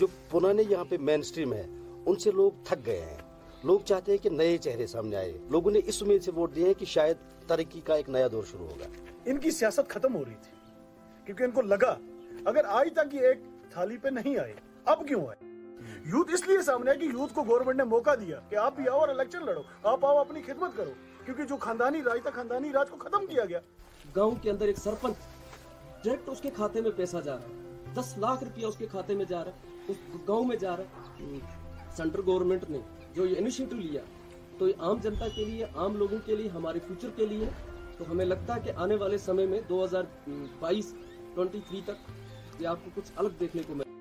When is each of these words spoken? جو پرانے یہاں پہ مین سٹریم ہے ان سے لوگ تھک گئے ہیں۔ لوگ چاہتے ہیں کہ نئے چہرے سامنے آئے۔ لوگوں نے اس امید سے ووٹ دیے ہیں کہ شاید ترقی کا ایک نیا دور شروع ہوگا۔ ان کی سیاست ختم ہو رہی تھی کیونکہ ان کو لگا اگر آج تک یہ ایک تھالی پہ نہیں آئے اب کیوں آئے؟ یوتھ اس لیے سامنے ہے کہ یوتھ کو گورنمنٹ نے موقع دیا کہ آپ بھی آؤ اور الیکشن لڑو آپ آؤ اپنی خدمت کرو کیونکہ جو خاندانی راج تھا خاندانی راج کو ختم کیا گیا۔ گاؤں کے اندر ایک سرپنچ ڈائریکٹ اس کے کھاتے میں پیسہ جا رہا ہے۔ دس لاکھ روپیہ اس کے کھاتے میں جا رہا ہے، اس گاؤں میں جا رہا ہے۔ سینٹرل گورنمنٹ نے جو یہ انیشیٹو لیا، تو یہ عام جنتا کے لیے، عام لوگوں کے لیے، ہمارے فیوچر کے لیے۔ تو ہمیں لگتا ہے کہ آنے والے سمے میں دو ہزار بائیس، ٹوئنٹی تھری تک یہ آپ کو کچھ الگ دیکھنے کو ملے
جو 0.00 0.06
پرانے 0.30 0.62
یہاں 0.68 0.84
پہ 0.88 0.96
مین 1.00 1.22
سٹریم 1.22 1.52
ہے 1.52 1.66
ان 2.06 2.16
سے 2.16 2.30
لوگ 2.30 2.50
تھک 2.64 2.86
گئے 2.86 3.00
ہیں۔ 3.00 3.16
لوگ 3.64 3.80
چاہتے 3.80 4.12
ہیں 4.12 4.24
کہ 4.24 4.30
نئے 4.30 4.58
چہرے 4.58 4.86
سامنے 4.86 5.16
آئے۔ 5.16 5.38
لوگوں 5.48 5.70
نے 5.70 5.80
اس 5.86 6.02
امید 6.02 6.22
سے 6.22 6.30
ووٹ 6.30 6.54
دیے 6.54 6.66
ہیں 6.66 6.74
کہ 6.74 6.86
شاید 6.86 7.16
ترقی 7.46 7.80
کا 7.80 7.94
ایک 7.94 8.08
نیا 8.08 8.28
دور 8.32 8.42
شروع 8.50 8.66
ہوگا۔ 8.66 8.84
ان 9.24 9.38
کی 9.38 9.50
سیاست 9.50 9.90
ختم 9.90 10.14
ہو 10.14 10.24
رہی 10.24 10.34
تھی 10.34 10.52
کیونکہ 11.24 11.42
ان 11.44 11.50
کو 11.50 11.62
لگا 11.62 11.98
اگر 12.44 12.64
آج 12.64 12.88
تک 12.92 13.14
یہ 13.14 13.20
ایک 13.20 13.38
تھالی 13.70 13.96
پہ 13.96 14.08
نہیں 14.08 14.38
آئے 14.38 14.54
اب 14.84 15.08
کیوں 15.08 15.26
آئے؟ 15.26 15.44
یوتھ 16.06 16.34
اس 16.34 16.48
لیے 16.48 16.62
سامنے 16.62 16.90
ہے 16.90 16.96
کہ 16.96 17.04
یوتھ 17.04 17.34
کو 17.34 17.42
گورنمنٹ 17.42 17.76
نے 17.76 17.84
موقع 17.84 18.14
دیا 18.20 18.40
کہ 18.48 18.56
آپ 18.56 18.76
بھی 18.76 18.88
آؤ 18.88 18.98
اور 18.98 19.08
الیکشن 19.08 19.44
لڑو 19.44 19.62
آپ 19.82 20.06
آؤ 20.06 20.16
اپنی 20.16 20.42
خدمت 20.42 20.70
کرو 20.76 20.90
کیونکہ 21.24 21.42
جو 21.42 21.56
خاندانی 21.56 22.02
راج 22.02 22.18
تھا 22.22 22.30
خاندانی 22.30 22.72
راج 22.72 22.90
کو 22.90 22.96
ختم 22.96 23.26
کیا 23.26 23.44
گیا۔ 23.44 23.60
گاؤں 24.16 24.34
کے 24.42 24.50
اندر 24.50 24.66
ایک 24.66 24.78
سرپنچ 24.78 25.14
ڈائریکٹ 26.04 26.28
اس 26.28 26.40
کے 26.40 26.50
کھاتے 26.50 26.80
میں 26.80 26.90
پیسہ 26.96 27.16
جا 27.24 27.36
رہا 27.36 27.42
ہے۔ 27.42 27.69
دس 27.94 28.18
لاکھ 28.18 28.44
روپیہ 28.44 28.66
اس 28.66 28.76
کے 28.76 28.86
کھاتے 28.86 29.14
میں 29.14 29.24
جا 29.24 29.44
رہا 29.44 29.52
ہے، 29.52 29.84
اس 29.88 29.96
گاؤں 30.28 30.44
میں 30.44 30.56
جا 30.56 30.76
رہا 30.76 30.84
ہے۔ 30.84 31.38
سینٹرل 31.96 32.22
گورنمنٹ 32.26 32.70
نے 32.70 32.78
جو 33.14 33.26
یہ 33.26 33.36
انیشیٹو 33.38 33.76
لیا، 33.76 34.02
تو 34.58 34.68
یہ 34.68 34.72
عام 34.78 34.98
جنتا 35.02 35.28
کے 35.28 35.44
لیے، 35.44 35.64
عام 35.64 35.96
لوگوں 35.96 36.18
کے 36.26 36.36
لیے، 36.36 36.48
ہمارے 36.48 36.78
فیوچر 36.86 37.08
کے 37.16 37.26
لیے۔ 37.26 37.46
تو 37.98 38.04
ہمیں 38.10 38.24
لگتا 38.24 38.56
ہے 38.56 38.60
کہ 38.64 38.72
آنے 38.76 38.94
والے 38.94 39.18
سمے 39.18 39.46
میں 39.46 39.60
دو 39.68 39.84
ہزار 39.84 40.02
بائیس، 40.58 40.94
ٹوئنٹی 41.34 41.60
تھری 41.68 41.80
تک 41.84 42.10
یہ 42.58 42.66
آپ 42.66 42.78
کو 42.84 42.90
کچھ 42.94 43.12
الگ 43.16 43.28
دیکھنے 43.40 43.62
کو 43.66 43.74
ملے 43.74 43.99